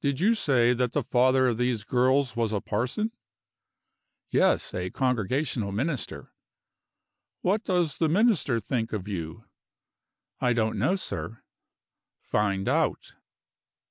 "Did 0.00 0.18
you 0.18 0.34
say 0.34 0.72
that 0.72 0.92
the 0.94 1.02
father 1.02 1.46
of 1.48 1.58
these 1.58 1.84
girls 1.84 2.34
was 2.34 2.52
a 2.54 2.60
parson?" 2.62 3.12
"Yes 4.30 4.72
a 4.72 4.88
Congregational 4.88 5.72
Minister." 5.72 6.32
"What 7.42 7.64
does 7.64 7.98
the 7.98 8.08
Minister 8.08 8.60
think 8.60 8.94
of 8.94 9.06
you?" 9.06 9.44
"I 10.40 10.54
don't 10.54 10.78
know, 10.78 10.96
sir." 10.96 11.42
"Find 12.22 12.66
out." 12.66 13.12